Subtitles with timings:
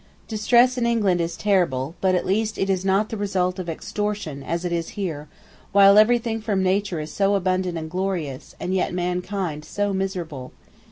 [0.27, 4.41] Distress in England is terrible, but, at least, it is not the result of extortion,
[4.41, 5.27] as it is here,
[5.73, 10.53] where everything from nature is so abundant and glorious, and yet mankind so miserable.